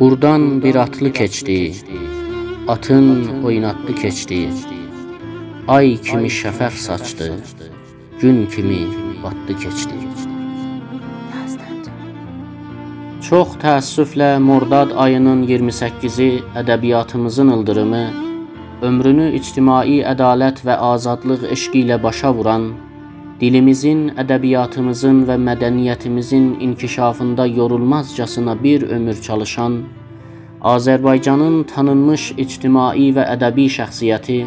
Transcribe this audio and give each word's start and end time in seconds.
Burdan 0.00 0.62
bir 0.62 0.74
atlı 0.74 1.12
keçdi, 1.12 1.72
atın 2.68 3.42
oynatdı 3.44 3.94
keçdi. 3.94 4.48
Ay 5.68 5.96
kimi 5.96 6.28
şəfəq 6.28 6.70
saçdı, 6.70 7.28
gün 8.20 8.46
kimi 8.46 8.78
batdı 9.22 9.58
keçdi. 9.62 9.98
Çox 13.28 13.48
təəssüflə 13.62 14.38
Mordad 14.38 14.90
ayının 14.96 15.44
28-i 15.46 16.42
ədəbiyyatımızın 16.62 17.52
ildırımı, 17.56 18.04
ömrünü 18.82 19.34
ictimai 19.36 20.00
ədalət 20.14 20.64
və 20.64 20.80
azadlıq 20.92 21.44
eşqi 21.52 21.84
ilə 21.84 22.02
başa 22.02 22.32
vuran 22.34 22.72
dilimizin, 23.40 24.10
ədəbiyyatımızın 24.20 25.22
və 25.28 25.36
mədəniyyətimizin 25.40 26.60
inkişafında 26.66 27.46
yorulmazcasına 27.46 28.62
bir 28.62 28.82
ömür 28.82 29.20
çalışan, 29.22 29.82
Azərbaycanın 30.60 31.62
tanınmış 31.64 32.32
ictimai 32.36 33.08
və 33.16 33.24
ədəbi 33.36 33.64
şəxsiyyəti, 33.76 34.40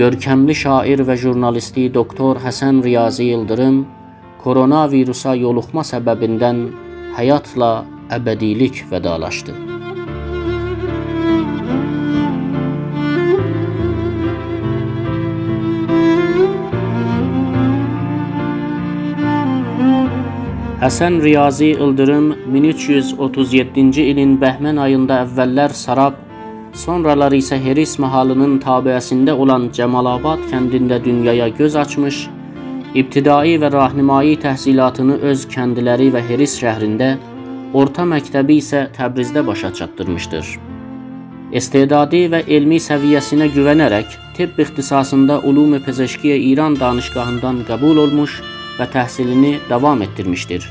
görkəmli 0.00 0.56
şair 0.62 1.04
və 1.06 1.16
jurnalisti 1.22 1.86
doktor 1.94 2.42
Həsən 2.42 2.82
Riyazi 2.84 3.30
Yıldırım 3.30 3.84
koronavirusa 4.42 5.34
yoluxma 5.38 5.86
səbəbindən 5.86 6.66
həyatla 7.16 7.70
əbədilik 8.18 8.84
vədalaşdı. 8.90 9.75
Həsən 20.80 21.22
Riyazi 21.22 21.66
İldırım 21.66 22.34
1337-ci 22.54 24.02
ilin 24.12 24.34
bəhmən 24.36 24.76
ayında 24.76 25.22
əvvəllər 25.24 25.72
Sarab, 25.72 26.18
sonralar 26.76 27.32
isə 27.32 27.56
Heris 27.56 27.94
mahalının 27.98 28.58
tabiəsində 28.60 29.32
olan 29.32 29.70
Cəmalabad 29.78 30.42
kəndində 30.50 30.98
dünyaya 31.04 31.46
göz 31.48 31.78
açmış, 31.80 32.18
ibtidai 32.92 33.54
və 33.62 33.70
rahnimai 33.72 34.34
təhsilatını 34.42 35.16
öz 35.30 35.46
kəndiləri 35.54 36.10
və 36.12 36.20
Heris 36.28 36.58
şəhrində, 36.60 37.08
orta 37.72 38.04
məktəbi 38.10 38.58
isə 38.60 38.82
Təbrizdə 38.98 39.46
başa 39.46 39.72
çatdırmışdır. 39.78 40.50
İstedadi 41.56 42.20
və 42.34 42.42
elmi 42.58 42.82
səviyyəsinə 42.88 43.48
güvənərək 43.56 44.20
tibb 44.36 44.60
ixtisasında 44.66 45.40
Ulum-i 45.40 45.80
Pezeşkiyə 45.88 46.36
İran 46.50 46.76
danışgahından 46.80 47.64
qəbul 47.70 48.04
olmuş 48.04 48.36
və 48.78 48.90
təhsilini 48.92 49.56
davam 49.70 50.02
etdirmişdir 50.02 50.66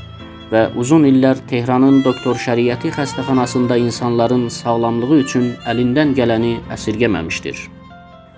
və 0.50 0.68
uzun 0.78 1.06
illər 1.08 1.40
Tehranın 1.50 2.02
Doktor 2.04 2.38
Şəriəti 2.38 2.92
xəstəxanasında 2.94 3.78
insanların 3.82 4.48
sağlamlığı 4.48 5.18
üçün 5.22 5.48
əlindən 5.66 6.14
gələni 6.18 6.52
əsirgəməmişdir. 6.76 7.56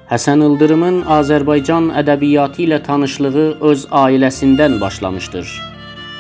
Həsən 0.09 0.45
İldırımın 0.45 1.03
Azərbaycan 1.19 1.91
ədəbiyyatı 2.01 2.65
ilə 2.65 2.79
tanışlığı 2.83 3.49
öz 3.71 3.85
ailəsindən 4.03 4.79
başlamışdır. 4.81 5.51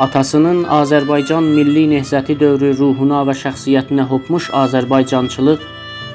Atasının 0.04 0.64
Azərbaycan 0.80 1.46
milli 1.56 1.86
nehzəti 1.94 2.36
dövrü 2.40 2.74
ruhuna 2.78 3.24
və 3.28 3.34
şəxsiyyətinə 3.44 4.04
hopmuş 4.12 4.50
Azərbaycançılıq 4.64 5.64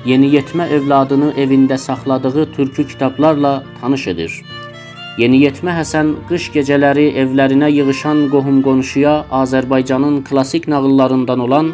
yeniyetmə 0.06 0.70
övladını 0.78 1.34
evində 1.46 1.78
saxladığı 1.78 2.46
türkü 2.56 2.88
kitablarla 2.88 3.64
tanış 3.82 4.08
edir. 4.14 4.44
Yeniyetmə 5.14 5.76
Həsən 5.78 6.08
qış 6.26 6.48
gecələri 6.56 7.04
evlərinə 7.22 7.68
yığışan 7.70 8.24
qohum-qonşuya 8.32 9.12
Azərbaycanın 9.40 10.24
klassik 10.26 10.66
nağıllarından 10.74 11.44
olan 11.46 11.70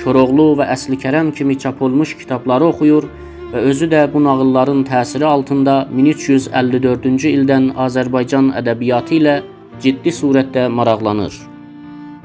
Koroğlu 0.00 0.46
və 0.58 0.66
Əsli 0.74 0.98
Kərəm 0.98 1.30
kimi 1.36 1.54
çap 1.58 1.84
olmuş 1.86 2.16
kitabları 2.18 2.66
oxuyur 2.72 3.06
və 3.52 3.62
özü 3.70 3.86
də 3.94 4.02
bu 4.14 4.24
nağılların 4.24 4.82
təsiri 4.90 5.28
altında 5.30 5.76
1354-cü 6.00 7.34
ildən 7.36 7.70
Azərbaycan 7.86 8.50
ədəbiyyatı 8.58 9.18
ilə 9.20 9.38
ciddi 9.86 10.10
surətdə 10.20 10.66
maraqlanır. 10.80 11.32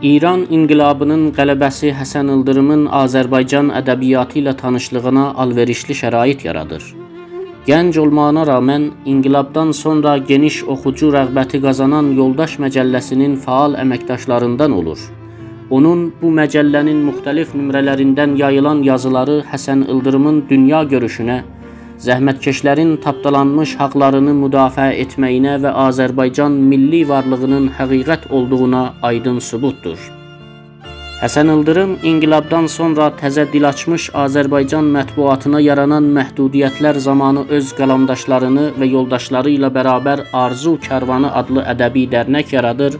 İran 0.02 0.50
inqilabının 0.50 1.30
qələbəsi 1.38 1.94
Həsən 2.02 2.34
İldırımın 2.40 2.88
Azərbaycan 3.06 3.70
ədəbiyyatı 3.84 4.42
ilə 4.42 4.58
tanışlığına 4.58 5.34
alverişli 5.46 6.04
şərait 6.04 6.48
yaradır. 6.50 7.05
Gənc 7.66 8.00
olmağına 8.00 8.48
rağmen 8.48 8.92
inqilabdan 9.06 9.72
sonra 9.72 10.18
geniş 10.18 10.64
oxucu 10.64 11.08
rəğbəti 11.16 11.58
qazanan 11.62 12.12
Yoldaş 12.20 12.60
məcəlləsinin 12.62 13.32
faal 13.46 13.74
əməkdaşlarından 13.84 14.76
olur. 14.80 15.00
Onun 15.70 16.04
bu 16.20 16.30
məcəllənin 16.40 17.00
müxtəlif 17.08 17.56
nömrələrindən 17.58 18.36
yayılan 18.38 18.84
yazıları 18.86 19.40
Həsən 19.54 19.82
İldırımın 19.94 20.44
dünya 20.50 20.84
görüşünə, 20.92 21.40
zəhmətkeşlərin 22.08 23.00
tapdalanmış 23.08 23.74
haqlarını 23.80 24.36
müdafiə 24.44 24.92
etməyinə 25.06 25.56
və 25.66 25.74
Azərbaycan 25.88 26.62
milli 26.74 27.02
varlığının 27.10 27.72
həqiqət 27.80 28.30
olduğuna 28.30 28.84
aydın 29.02 29.40
sübutdur. 29.40 29.98
Həsən 31.16 31.48
İldırım 31.48 31.92
inqilabdan 32.04 32.66
sonra 32.68 33.06
təzə 33.20 33.46
dil 33.52 33.64
açmış 33.70 34.10
Azərbaycan 34.22 34.88
mətbuatına 34.96 35.62
yaranan 35.64 36.10
məhdudiyyətlər 36.18 36.98
zamanı 37.06 37.46
öz 37.58 37.70
qalamdaşlarını 37.78 38.66
və 38.80 38.90
yoldaşları 38.92 39.54
ilə 39.56 39.70
bərabər 39.78 40.26
Arzu 40.44 40.74
Kərvanı 40.88 41.30
adlı 41.42 41.64
ədəbi 41.72 42.04
dərnək 42.12 42.52
yaradır 42.58 42.98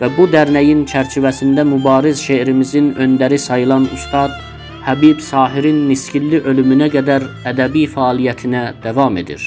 və 0.00 0.10
bu 0.18 0.26
dərnəyin 0.34 0.82
çərçivəsində 0.92 1.64
mübariz 1.70 2.20
şeirimizin 2.26 2.90
öndəri 3.06 3.38
sayılan 3.46 3.88
ustad 3.96 4.36
Həbib 4.84 5.24
Sahirin 5.24 5.86
Niskilli 5.88 6.42
ölümünə 6.52 6.90
qədər 6.92 7.24
ədəbi 7.48 7.86
fəaliyyətinə 7.94 8.66
davam 8.84 9.16
edir. 9.24 9.40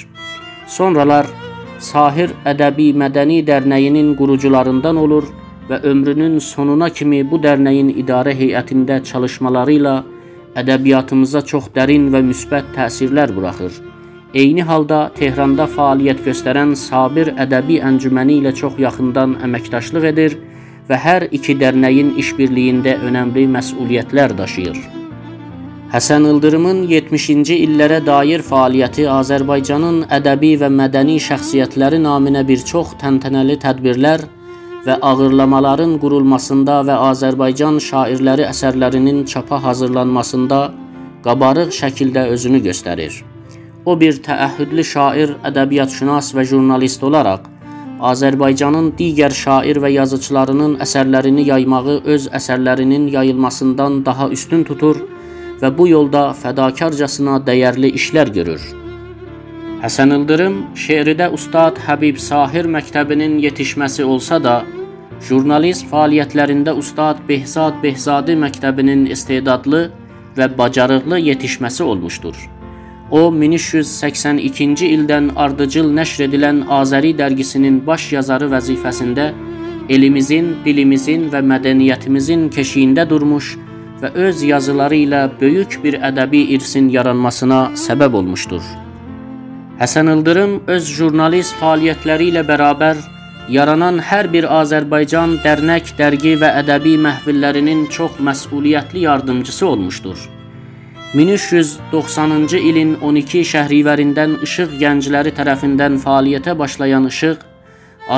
Sonralar 0.68 1.30
Sahir 1.92 2.34
Ədəbi 2.50 2.90
Mədəni 2.98 3.44
Dərnəyinin 3.46 4.16
qurucularından 4.18 4.98
olur 5.06 5.30
və 5.72 5.80
ömrünün 5.88 6.40
sonuna 6.44 6.90
kimi 6.90 7.22
bu 7.32 7.40
dərnəyin 7.46 7.94
idarə 8.04 8.34
heyətində 8.36 9.00
çalışmaları 9.08 9.76
ilə 9.80 9.96
ədəbiyyatımıza 10.62 11.42
çox 11.52 11.70
dərin 11.76 12.10
və 12.14 12.20
müsbət 12.28 12.74
təsirlər 12.76 13.32
buraxır. 13.36 13.78
Eyni 14.42 14.64
halda 14.68 15.00
Tehranda 15.16 15.68
fəaliyyət 15.76 16.24
göstərən 16.28 16.74
Sabir 16.80 17.32
Ədəbi 17.46 17.80
Əncüməni 17.90 18.40
ilə 18.42 18.54
çox 18.56 18.80
yaxından 18.80 19.38
əməkdaşlıq 19.48 20.08
edir 20.12 20.38
və 20.90 21.00
hər 21.06 21.28
iki 21.38 21.56
dərnəyin 21.62 22.14
işbirliyində 22.24 22.98
önəmli 23.08 23.48
məsuliyyətlər 23.56 24.36
daşıyır. 24.38 24.82
Həsən 25.92 26.28
İldırımın 26.32 26.86
70-ci 26.88 27.58
illərə 27.66 28.00
dair 28.06 28.44
fəaliyyəti 28.48 29.08
Azərbaycanın 29.12 30.06
ədəbi 30.20 30.54
və 30.62 30.70
mədəni 30.72 31.18
şəxsiyyətləri 31.28 32.00
naminə 32.04 32.46
bir 32.48 32.64
çox 32.72 32.96
təntənəli 33.02 33.60
tədbirlər 33.66 34.24
və 34.86 34.98
ağırlamaların 35.10 35.98
qurulmasında 36.02 36.80
və 36.88 36.96
Azərbaycan 37.12 37.78
şairləri 37.88 38.48
əsərlərinin 38.50 39.24
çapa 39.34 39.62
hazırlanmasında 39.64 40.62
qabarıq 41.26 41.70
şəkildə 41.78 42.28
özünü 42.34 42.64
göstərir. 42.68 43.22
O 43.86 44.00
bir 44.00 44.18
təəhhüdlü 44.26 44.84
şair, 44.86 45.38
ədəbiyyatşünas 45.50 46.34
və 46.38 46.46
jurnalist 46.50 47.04
olaraq 47.04 47.50
Azərbaycanın 48.02 48.88
digər 48.98 49.34
şair 49.38 49.78
və 49.84 49.92
yazıçılarının 49.94 50.80
əsərlərini 50.86 51.46
yaymağı 51.52 52.00
öz 52.16 52.28
əsərlərinin 52.40 53.08
yayılmasından 53.14 54.02
daha 54.06 54.30
üstün 54.34 54.64
tutur 54.66 55.04
və 55.62 55.70
bu 55.78 55.88
yolda 55.92 56.32
fədakarcasına 56.44 57.44
dəyərli 57.46 57.94
işlər 58.02 58.34
görür. 58.34 58.81
Həsən 59.82 60.14
İldırım 60.14 60.58
şeirdə 60.78 61.32
Ustad 61.34 61.80
Həbib 61.82 62.20
Sahir 62.22 62.68
məktəbinin 62.70 63.40
yetişməsi 63.42 64.04
olsa 64.06 64.38
da, 64.44 64.60
jurnalist 65.26 65.88
fəaliyyətlərində 65.90 66.76
Ustad 66.78 67.24
Behzad 67.30 67.80
Behzadi 67.82 68.36
məktəbinin 68.44 69.08
istedadlı 69.16 69.80
və 70.38 70.48
bacarıqlı 70.58 71.18
yetişməsi 71.20 71.84
olmuşdur. 71.84 72.36
O 73.12 73.24
1382-ci 73.40 74.92
ildən 74.98 75.32
ardıcıl 75.36 75.90
nəşr 75.98 76.28
edilən 76.28 76.62
Azəri 76.78 77.16
dərgisinin 77.18 77.82
baş 77.88 78.12
yazarı 78.20 78.52
vəzifəsində 78.54 79.32
elimizin, 79.90 80.54
dilimizin 80.66 81.26
və 81.34 81.42
mədəniyyətimizin 81.56 82.46
keşiyində 82.54 83.10
durmuş 83.10 83.56
və 84.06 84.14
öz 84.28 84.46
yazıları 84.54 85.04
ilə 85.08 85.26
böyük 85.42 85.82
bir 85.84 86.00
ədəbi 86.14 86.46
irsin 86.60 86.94
yaranmasına 86.94 87.66
səbəb 87.88 88.22
olmuşdur. 88.22 88.64
Həsən 89.82 90.12
İldırım 90.14 90.52
öz 90.70 90.90
jurnalist 90.94 91.56
fəaliyyətləri 91.58 92.28
ilə 92.30 92.42
bərabər 92.46 93.00
yaranan 93.50 93.96
hər 94.06 94.28
bir 94.30 94.46
Azərbaycan 94.46 95.40
dərnək, 95.42 95.96
dərgi 95.98 96.36
və 96.44 96.52
ədəbi 96.60 96.94
məhfillərinin 97.02 97.88
çox 97.96 98.20
məsuliyyətli 98.28 99.08
yardımcısı 99.08 99.66
olmuşdur. 99.68 100.20
1390-cı 101.16 102.62
ilin 102.70 102.94
12 103.02 103.44
şəhrivərindən 103.56 104.38
İşıq 104.46 104.78
gəncləri 104.86 105.34
tərəfindən 105.42 105.98
fəaliyyətə 106.06 106.58
başlayan 106.62 107.10
İşıq 107.10 107.42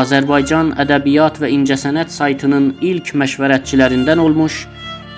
Azərbaycan 0.03 0.75
ədəbiyyat 0.83 1.39
və 1.39 1.55
incəsənət 1.61 2.11
saytının 2.19 2.71
ilk 2.91 3.15
məşvərətçilərindən 3.23 4.19
olmuş 4.19 4.65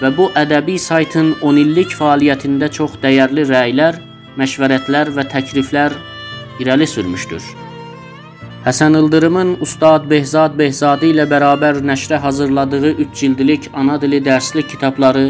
və 0.02 0.14
bu 0.18 0.30
ədəbi 0.46 0.78
saytın 0.90 1.40
10 1.42 1.64
illik 1.68 2.02
fəaliyyətində 2.02 2.70
çox 2.70 3.02
dəyərli 3.02 3.50
rəylər, 3.50 4.04
məşvərətlər 4.38 5.18
və 5.18 5.34
təkliflər 5.34 6.04
irəli 6.60 6.88
sürmüşdür. 6.88 7.44
Həsən 8.66 8.98
İldırımın 8.98 9.58
Ustad 9.62 10.08
Behzad 10.10 10.56
Behzadi 10.60 11.12
ilə 11.14 11.28
bərabər 11.30 11.84
nəşrə 11.86 12.18
hazırladığı 12.18 12.92
3 12.92 13.12
cildlik 13.20 13.68
ana 13.74 14.00
dili 14.02 14.22
dərslik 14.26 14.72
kitabları 14.72 15.26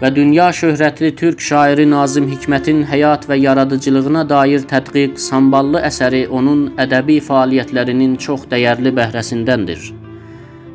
və 0.00 0.10
dünya 0.16 0.46
şöhrətli 0.60 1.10
türk 1.16 1.40
şairi 1.40 1.84
Nazim 1.90 2.28
Hikmətin 2.30 2.80
həyat 2.90 3.26
və 3.28 3.36
yaradıcılığına 3.40 4.22
dair 4.28 4.64
tədqiq 4.72 5.18
samballı 5.26 5.82
əsəri 5.88 6.22
onun 6.38 6.62
ədəbi 6.84 7.18
fəaliyyətlərinin 7.28 8.16
çox 8.26 8.46
dəyərli 8.52 8.92
bəhrəsindəndir. 9.00 9.90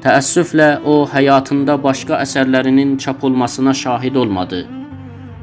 Təəssüflə 0.05 0.69
o 0.85 0.99
həyatında 1.15 1.79
başqa 1.83 2.21
əsərlərinin 2.25 2.97
çap 2.97 3.23
olmasına 3.23 3.73
şahid 3.73 4.15
olmadı. 4.15 4.80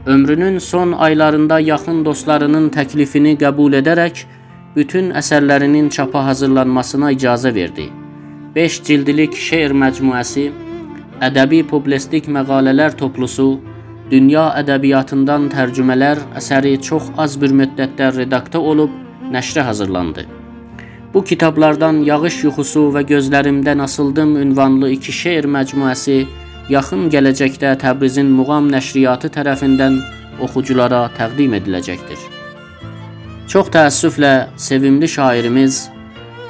Ömrünün 0.09 0.59
son 0.59 0.93
aylarında 0.93 1.61
yaxın 1.61 1.99
dostlarının 2.05 2.71
təklifini 2.73 3.35
qəbul 3.37 3.75
edərək 3.77 4.23
bütün 4.77 5.11
əsərlərinin 5.21 5.91
çapa 5.93 6.23
hazırlanmasına 6.25 7.11
icazə 7.13 7.53
verdi. 7.55 7.85
5 8.55 8.79
cildlik 8.87 9.37
şeir 9.37 9.75
məcmuəsi, 9.83 10.47
ədəbi 11.29 11.61
publistik 11.75 12.31
məqalələr 12.39 12.97
toplusu, 12.97 13.61
dünya 14.11 14.47
ədəbiyyatından 14.63 15.51
tərcümələr 15.53 16.25
əsəri 16.41 16.75
çox 16.89 17.13
az 17.27 17.37
bir 17.43 17.53
müddətdə 17.61 18.09
redaktə 18.17 18.65
olub 18.73 18.97
nəşrə 19.37 19.69
hazırlandı. 19.69 20.25
Bu 21.15 21.25
kitablardan 21.25 22.01
Yağış 22.09 22.45
yuxusu 22.49 22.89
və 22.97 23.05
Gözlərimdə 23.13 23.77
nasıldım 23.77 24.37
ünvanlı 24.41 24.91
iki 24.97 25.13
şeir 25.13 25.45
məcmuəsi 25.45 26.23
yaxın 26.69 27.09
gələcəkdə 27.13 27.75
Təbrizin 27.83 28.29
Muğam 28.39 28.69
nəşriyyatı 28.73 29.31
tərəfindən 29.37 30.01
oxuculara 30.45 31.07
təqdim 31.19 31.55
ediləcəkdir. 31.59 32.19
Çox 33.49 33.71
təəssüflə 33.73 34.33
sevimli 34.61 35.09
şairimiz 35.09 35.87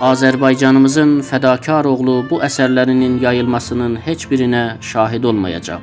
Azərbaycanımızın 0.09 1.21
fədakar 1.27 1.87
oğlu 1.91 2.21
bu 2.31 2.41
əsərlərinin 2.47 3.17
yayılmasının 3.23 3.97
heç 4.07 4.27
birinə 4.31 4.65
şahid 4.91 5.25
olmayacaq. 5.31 5.81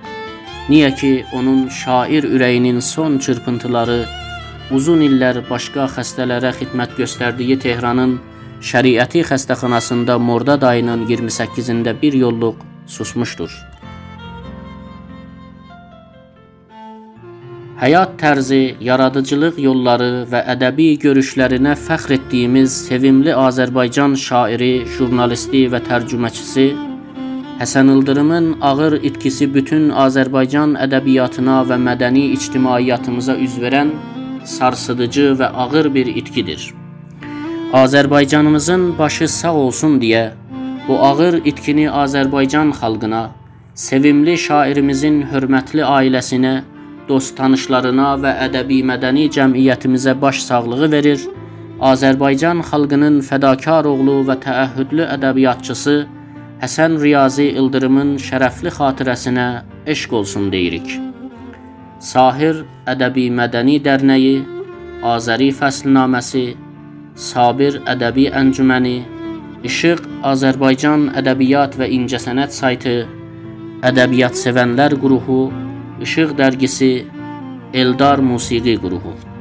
Niyə 0.69 0.91
ki, 0.99 1.11
onun 1.35 1.67
şair 1.69 2.23
ürəyinin 2.23 2.79
son 2.81 3.19
çırpıntıları 3.19 3.99
uzun 4.75 5.03
illər 5.05 5.43
başqa 5.49 5.85
xəstələrə 5.97 6.55
xidmət 6.59 6.95
göstərdiyi 6.97 7.59
Tehranın 7.67 8.17
şəriəti 8.71 9.21
xəstəxanasında 9.29 10.17
Mordad 10.17 10.63
ayının 10.63 11.05
28-də 11.11 11.95
bir 12.01 12.13
yolluq 12.23 12.63
susmuşdur. 12.87 13.74
Həyat 17.85 18.15
tərzi, 18.17 18.79
yaradıcılıq 18.81 19.59
yolları 19.61 20.23
və 20.31 20.39
ədəbi 20.55 20.87
görüşlərinə 21.03 21.75
fəxr 21.77 22.15
etdiyimiz 22.15 22.73
sevimli 22.87 23.29
Azərbaycan 23.37 24.15
şairi, 24.17 24.87
jurnalisti 24.95 25.61
və 25.69 25.83
tərcüməçisi 25.85 26.65
Həsən 27.59 27.93
İldırımın 27.93 28.49
ağır 28.71 28.97
itkisi 29.11 29.51
bütün 29.53 29.91
Azərbaycan 30.07 30.73
ədəbiyyatına 30.87 31.61
və 31.69 31.77
mədəni 31.85 32.25
ictimaiyyatımıza 32.39 33.37
üz 33.45 33.61
verən 33.61 33.93
sarsıdıcı 34.57 35.29
və 35.43 35.53
ağır 35.53 35.93
bir 35.93 36.09
itkidir. 36.15 36.71
Azərbaycanımızın 37.85 38.95
başı 38.97 39.29
sağ 39.37 39.57
olsun 39.67 40.01
deyə 40.01 40.31
bu 40.87 41.03
ağır 41.13 41.43
itkini 41.45 41.91
Azərbaycan 42.05 42.73
xalqına, 42.81 43.25
sevimli 43.75 44.39
şairimizin 44.49 45.27
hörmətli 45.29 45.85
ailəsinə, 45.85 46.61
dost 47.09 47.35
tanışlarına 47.37 48.09
və 48.23 48.33
ədəbi 48.47 48.81
mədəni 48.89 49.29
cəmiyyətimizə 49.37 50.15
baş 50.21 50.41
sağlığı 50.47 50.91
verir. 50.91 51.25
Azərbaycan 51.91 52.61
xalqının 52.69 53.21
fədakar 53.29 53.87
oğlu 53.89 54.21
və 54.29 54.39
təəhhüdlü 54.45 55.09
ədəbiyyatçısı 55.17 55.95
Həsən 56.61 56.95
Riyazi 57.01 57.49
İldırımın 57.59 58.15
şərəfli 58.25 58.71
xatirəsinə 58.77 59.47
eşq 59.91 60.13
olsun 60.19 60.47
deyirik. 60.53 60.87
Sahir 61.99 62.61
Ədəbi 62.87 63.25
Mədəni 63.39 63.75
Dərnəyi 63.83 64.37
Azəri 65.15 65.49
fəslnaməsi 65.57 66.45
Sabir 67.15 67.81
Ədəbi 67.91 68.29
Əncüməni, 68.41 68.95
İşıq 69.67 70.01
Azərbaycan 70.31 71.09
Ədəbiyyat 71.19 71.75
və 71.79 71.91
İncəsənət 71.97 72.55
saytı, 72.55 72.95
Ədəbiyyat 73.91 74.39
sevənlər 74.39 74.95
qrupu, 75.03 75.51
İşıq 76.01 76.35
dərgisi, 76.39 77.05
Eldar 77.73 78.19
Musiqi 78.19 78.75
qrupu. 78.81 79.34